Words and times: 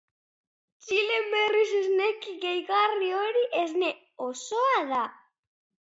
Txilen, 0.85 1.27
berriz, 1.33 1.67
esneki 1.81 2.35
gehigarri 2.47 3.13
hori, 3.21 3.47
esne 3.63 3.95
osoa 4.33 4.85
da. 4.95 5.09